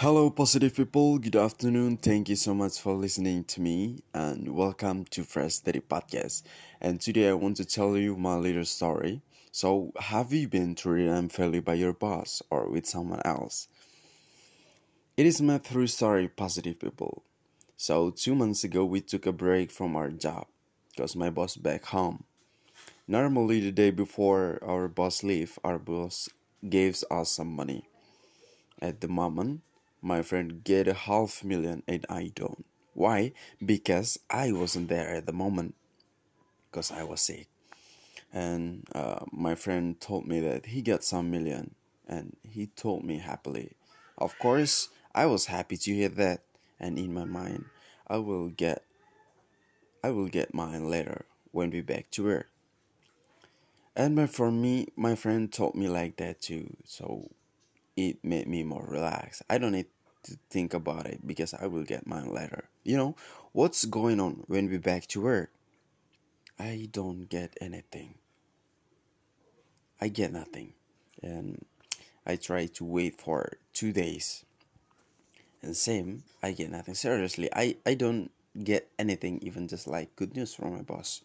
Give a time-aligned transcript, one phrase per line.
[0.00, 1.18] Hello, positive people.
[1.18, 1.96] Good afternoon.
[1.96, 6.44] Thank you so much for listening to me, and welcome to Fresh Steady Podcast.
[6.80, 9.22] And today, I want to tell you my little story.
[9.50, 13.66] So, have you been treated unfairly by your boss or with someone else?
[15.16, 17.24] It is my true story, positive people.
[17.76, 20.46] So, two months ago, we took a break from our job
[20.94, 22.22] because my boss back home.
[23.08, 26.28] Normally, the day before our boss leave, our boss
[26.62, 27.88] gives us some money.
[28.80, 29.62] At the moment,
[30.00, 32.64] my friend get a half million and I don't.
[32.94, 33.32] Why?
[33.64, 35.74] Because I wasn't there at the moment.
[36.70, 37.48] Because I was sick.
[38.32, 41.74] And uh, my friend told me that he got some million
[42.06, 43.72] and he told me happily.
[44.16, 46.42] Of course, I was happy to hear that
[46.80, 47.66] and in my mind,
[48.06, 48.84] I will get
[50.02, 52.48] I will get mine later when we back to work.
[53.96, 56.76] And for me, my friend told me like that too.
[56.84, 57.30] So
[57.98, 59.42] it made me more relaxed.
[59.50, 59.90] I don't need
[60.22, 62.68] to think about it because I will get mine later.
[62.84, 63.16] You know,
[63.50, 65.50] what's going on when we back to work?
[66.60, 68.14] I don't get anything.
[70.00, 70.74] I get nothing.
[71.22, 71.64] And
[72.24, 74.44] I try to wait for two days.
[75.60, 76.94] And same, I get nothing.
[76.94, 78.30] Seriously, I, I don't
[78.62, 81.20] get anything, even just like good news from my boss.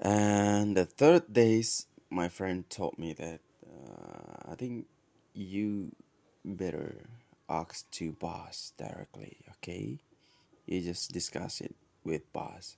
[0.00, 3.40] And the third days, my friend told me that
[4.50, 4.86] I think
[5.34, 5.92] you
[6.44, 6.94] better
[7.48, 9.98] ask to boss directly okay?
[10.66, 12.76] You just discuss it with boss.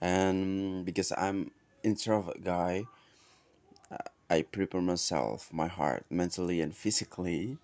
[0.00, 1.50] And because i'm
[1.82, 2.84] introvert guy
[4.30, 7.58] i prepare myself my heart mentally and physically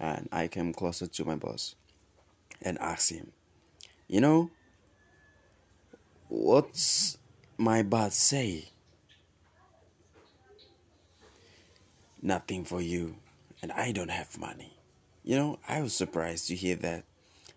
[0.00, 1.74] and i came closer to my boss
[2.62, 3.32] and asked him
[4.08, 4.50] you know
[6.28, 7.18] what's
[7.58, 8.64] my boss say
[12.24, 13.16] nothing for you
[13.62, 14.76] and I don't have money.
[15.22, 17.04] You know, I was surprised to hear that.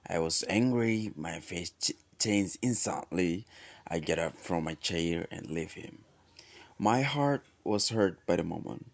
[0.08, 3.46] I was angry, my face ch- changed instantly.
[3.88, 6.00] I get up from my chair and leave him.
[6.78, 8.86] My heart was hurt by the moment.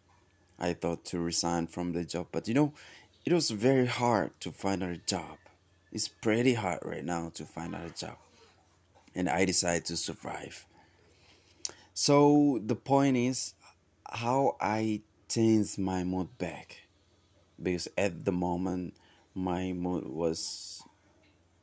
[0.58, 2.74] I thought to resign from the job, but you know,
[3.26, 5.38] it was very hard to find a job.
[5.92, 8.18] It's pretty hard right now to find a job.
[9.16, 10.66] And I decided to survive.
[11.94, 13.54] So the point is
[14.10, 15.02] how I
[15.34, 16.84] changed my mood back.
[17.62, 18.94] Because at the moment
[19.34, 20.84] my mood was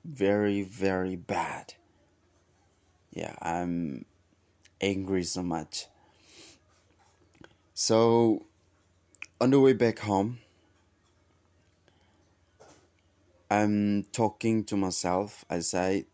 [0.04, 1.74] very very bad.
[3.12, 4.04] Yeah i'm
[4.80, 5.86] angry so much.
[7.74, 8.46] So
[9.40, 10.38] on the way back home
[13.50, 15.44] i'm talking to myself.
[15.48, 16.06] I say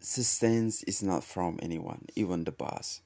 [0.00, 3.00] sustenance is not from anyone even the boss.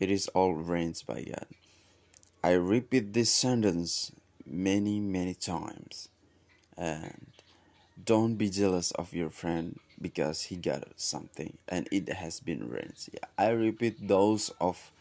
[0.00, 1.46] It is all arranged by god
[2.46, 4.12] i repeat this sentence
[4.46, 6.08] many, many times.
[6.76, 7.26] And
[8.04, 13.10] don't be jealous of your friend because he got something and it has been rinsed.
[13.12, 14.92] Yeah, I repeat those of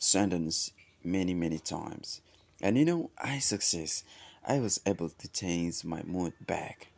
[0.00, 0.72] sentence
[1.04, 2.20] many, many times.
[2.60, 4.02] And you know, I success.
[4.44, 6.88] I was able to change my mood back.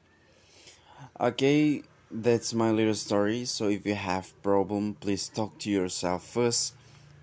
[1.20, 3.44] Okay, that's my little story.
[3.44, 6.72] So if you have problem, please talk to yourself first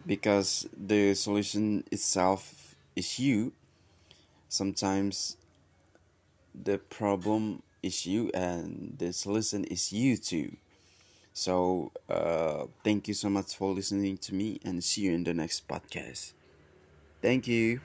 [0.06, 2.57] because the solution itself
[2.98, 3.54] is you.
[4.50, 5.38] Sometimes
[6.54, 10.58] the problem is you and the solution is you too.
[11.34, 15.34] So uh, thank you so much for listening to me and see you in the
[15.34, 16.34] next podcast.
[17.22, 17.82] Thank you